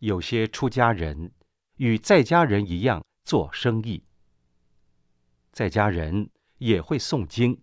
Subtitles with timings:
[0.00, 1.32] 有些出家人
[1.76, 4.02] 与在家人一样做生意，
[5.52, 7.60] 在家人也会诵经，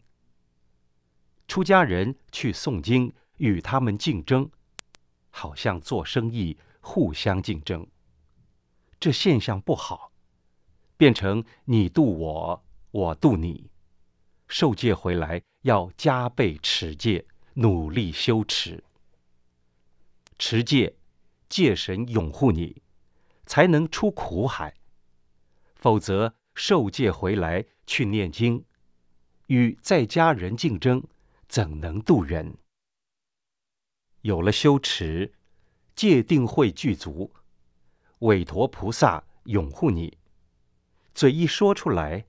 [1.47, 4.49] 出家人去诵经与他们竞争，
[5.31, 7.87] 好像做生意互相竞争。
[8.99, 10.11] 这现象不好，
[10.95, 13.71] 变成你渡我，我渡你。
[14.47, 17.25] 受戒回来要加倍持戒，
[17.55, 18.83] 努力修持。
[20.37, 20.96] 持戒，
[21.49, 22.81] 戒神拥护你，
[23.45, 24.73] 才能出苦海。
[25.75, 28.65] 否则，受戒回来去念经，
[29.47, 31.03] 与在家人竞争，
[31.47, 32.57] 怎能度人？
[34.21, 35.33] 有了修持，
[35.95, 37.31] 戒定慧具足，
[38.19, 40.17] 韦陀菩萨拥护你，
[41.13, 42.25] 嘴一说出来，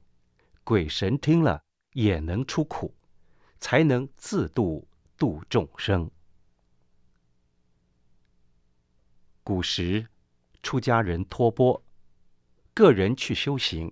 [0.63, 1.63] 鬼神听了
[1.95, 2.95] 也能出苦，
[3.59, 6.09] 才能自度度众生。
[9.49, 10.07] 古时，
[10.63, 11.83] 出家人托钵，
[12.75, 13.91] 个人去修行。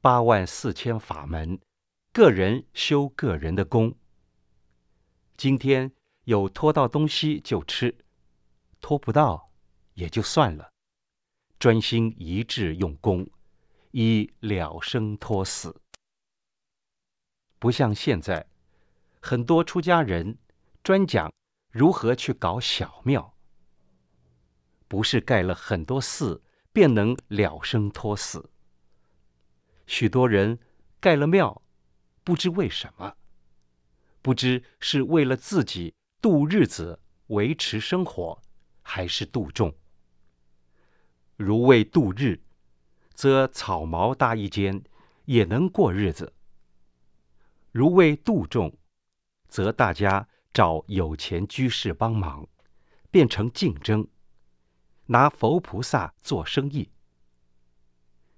[0.00, 1.60] 八万四千法门，
[2.12, 3.94] 个人修个人的功。
[5.36, 5.92] 今天
[6.24, 7.96] 有托到东西就吃，
[8.80, 9.52] 托不到
[9.94, 10.72] 也就算了，
[11.60, 13.30] 专心一致用功，
[13.92, 15.80] 以了生托死。
[17.60, 18.48] 不像现在，
[19.22, 20.36] 很多出家人
[20.82, 21.32] 专讲
[21.70, 23.32] 如何去搞小庙。
[24.90, 28.50] 不是盖了很多寺便能了生托死。
[29.86, 30.58] 许多人
[30.98, 31.62] 盖了庙，
[32.24, 33.14] 不知为什么，
[34.20, 38.42] 不知是为了自己度日子维持生活，
[38.82, 39.72] 还是度众。
[41.36, 42.40] 如为度日，
[43.14, 44.82] 则草茅搭一间
[45.26, 46.32] 也能过日子；
[47.70, 48.76] 如为度众，
[49.48, 52.48] 则大家找有钱居士帮忙，
[53.12, 54.08] 变成竞争。
[55.12, 56.88] 拿佛菩萨做生意，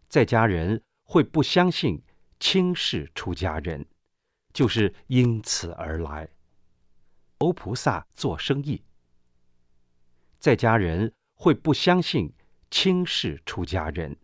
[0.08, 2.02] 在家人会不相信
[2.40, 3.84] 轻视出家人，
[4.54, 6.26] 就是因此而来。
[7.38, 8.82] 佛菩萨做生意，
[10.38, 12.32] 在家人会不相信
[12.70, 14.16] 轻视出家人，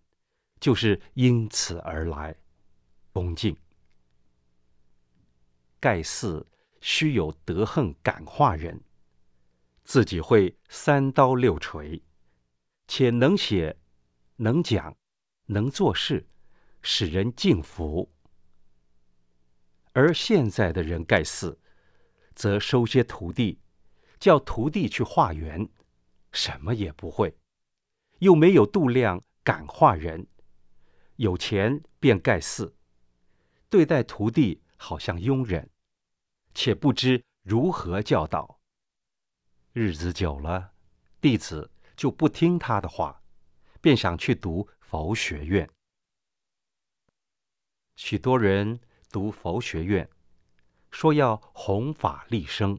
[0.59, 2.35] 就是因此而来。
[3.13, 3.55] 恭敬
[5.79, 6.47] 盖寺
[6.81, 8.81] 须有德行感化人，
[9.85, 12.03] 自己会三刀六锤。
[12.89, 13.77] 且能写、
[14.37, 14.97] 能讲、
[15.45, 16.27] 能做事，
[16.81, 18.11] 使人敬服。
[19.93, 21.61] 而现在的人盖寺，
[22.35, 23.61] 则收些徒弟，
[24.19, 25.69] 叫徒弟去化缘，
[26.33, 27.37] 什么也不会，
[28.21, 30.27] 又没有度量感化人，
[31.17, 32.75] 有钱便盖寺，
[33.69, 35.69] 对待徒弟好像佣人，
[36.55, 38.59] 且不知如何教导。
[39.75, 40.73] 日子久了，
[41.21, 41.71] 弟子。
[41.99, 43.21] 就不听他的话，
[43.81, 45.69] 便想去读佛学院。
[47.97, 50.09] 许多人读佛学院，
[50.93, 52.79] 说要弘法利生，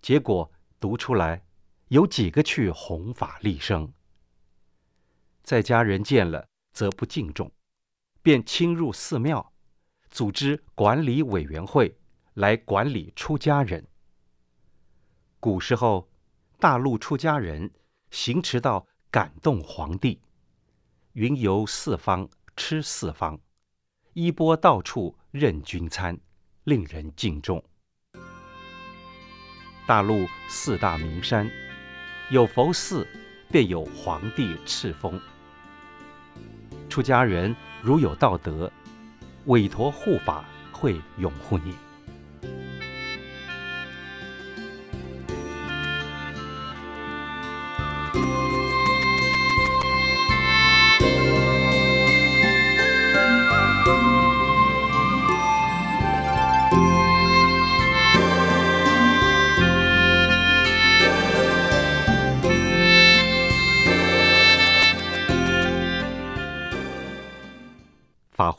[0.00, 0.50] 结果
[0.80, 1.44] 读出来，
[1.88, 3.92] 有几个去弘法利生？
[5.42, 7.52] 在家人见了，则不敬重，
[8.22, 9.52] 便侵入寺庙，
[10.08, 11.98] 组织管理委员会
[12.32, 13.86] 来管理出家人。
[15.38, 16.10] 古时候，
[16.58, 17.70] 大陆出家人。
[18.10, 20.20] 行持到感动皇帝，
[21.12, 23.38] 云游四方，吃四方，
[24.12, 26.18] 衣钵到处任君餐，
[26.64, 27.62] 令人敬重。
[29.86, 31.50] 大陆四大名山，
[32.30, 33.06] 有佛寺，
[33.48, 35.20] 便有皇帝敕封。
[36.88, 38.70] 出家人如有道德，
[39.46, 41.74] 委托护法会拥护你。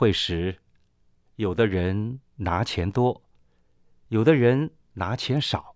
[0.01, 0.57] 会时，
[1.35, 3.21] 有的人拿钱多，
[4.07, 5.75] 有的人拿钱少，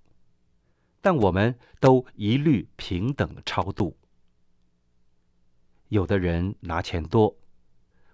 [1.00, 3.96] 但我们都一律平等超度。
[5.90, 7.38] 有的人拿钱多，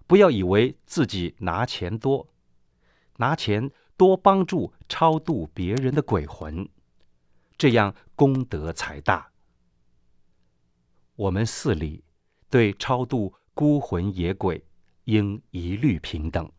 [0.06, 2.28] 不要以为自己拿钱多，
[3.16, 6.68] 拿钱多帮助超度别人的鬼魂，
[7.58, 9.32] 这样功德才大。
[11.16, 12.04] 我们寺里
[12.50, 14.62] 对超度孤魂野鬼。
[15.06, 16.52] 应一律平等。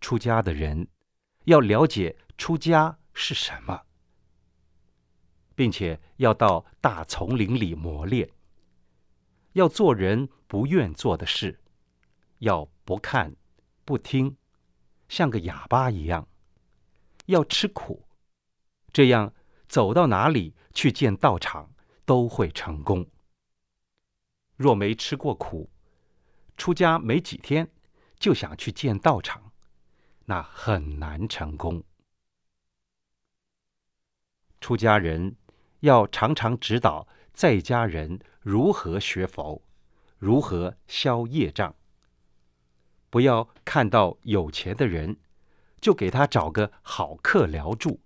[0.00, 0.88] 出家的人
[1.44, 3.82] 要了解出家是什么。
[5.58, 8.30] 并且要到大丛林里磨练，
[9.54, 11.58] 要做人不愿做的事，
[12.38, 13.34] 要不看、
[13.84, 14.36] 不听，
[15.08, 16.28] 像个哑巴一样，
[17.26, 18.04] 要吃苦，
[18.92, 19.34] 这样
[19.66, 21.74] 走到哪里去见道场
[22.04, 23.04] 都会成功。
[24.58, 25.70] 若没吃过苦，
[26.58, 27.70] 出家没几天
[28.18, 29.52] 就想去见道场，
[30.26, 31.82] 那很难成功。
[34.60, 35.34] 出家人。
[35.82, 39.62] 要常常指导在家人如何学佛，
[40.18, 41.72] 如何消业障。
[43.10, 45.18] 不要看到有钱的人，
[45.80, 48.00] 就给他找个好客寮住，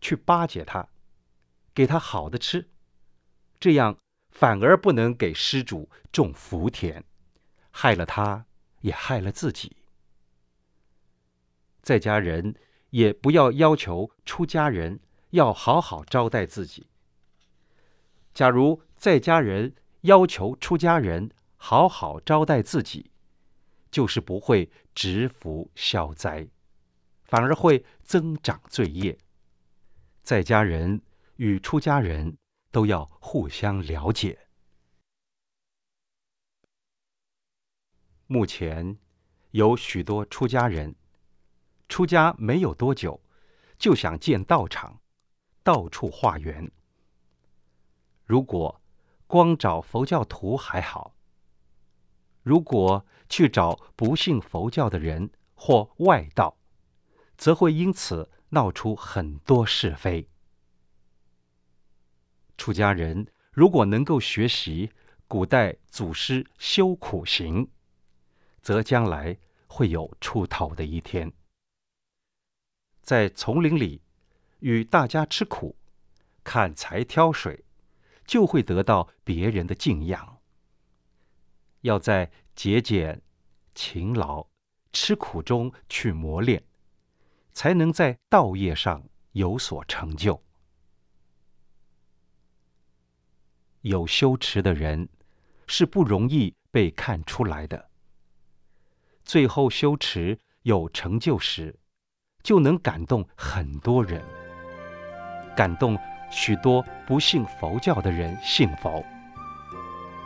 [0.00, 0.88] 去巴结他，
[1.74, 2.70] 给他好的吃，
[3.60, 3.98] 这样
[4.32, 7.04] 反而不能给施主种福田，
[7.70, 8.46] 害了他，
[8.80, 9.76] 也害了自己。
[11.82, 12.56] 在家人
[12.90, 14.98] 也不要要求出家人
[15.30, 16.86] 要好好招待自己。
[18.34, 23.10] 假如在家人要求出家人好好招待自己，
[23.90, 26.48] 就是不会植福消灾，
[27.24, 29.16] 反而会增长罪业。
[30.22, 31.00] 在家人
[31.36, 32.36] 与出家人
[32.72, 34.48] 都要互相了解。
[38.26, 38.98] 目前
[39.50, 40.96] 有许多出家人
[41.88, 43.20] 出家没有多久，
[43.78, 45.00] 就想建道场，
[45.62, 46.72] 到处化缘。
[48.24, 48.80] 如果
[49.26, 51.14] 光找佛教徒还好，
[52.42, 56.56] 如果去找不信佛教的人或外道，
[57.36, 60.31] 则会因此闹出很多是非。
[62.62, 64.92] 出家人如果能够学习
[65.26, 67.68] 古代祖师修苦行，
[68.60, 69.36] 则将来
[69.66, 71.32] 会有出头的一天。
[73.00, 74.00] 在丛林里
[74.60, 75.74] 与大家吃苦，
[76.44, 77.64] 砍柴挑水。
[78.24, 80.38] 就会得到别人的敬仰。
[81.80, 83.20] 要在节俭、
[83.74, 84.46] 勤劳、
[84.92, 86.62] 吃苦中去磨练，
[87.52, 90.40] 才能在道业上有所成就。
[93.82, 95.08] 有修持的人
[95.68, 97.90] 是不容易被看出来的。
[99.24, 101.78] 最后修持有成就时，
[102.42, 104.20] 就能感动很多人，
[105.56, 105.96] 感动。
[106.34, 109.04] 许多不信佛教的人信佛，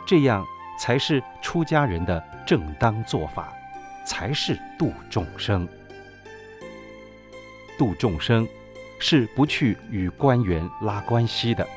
[0.05, 0.41] 这样
[0.79, 3.53] 才是出家人的正当做法，
[4.05, 5.67] 才是度众生。
[7.77, 8.47] 度众生
[9.01, 11.67] 是不去与官员拉关系的。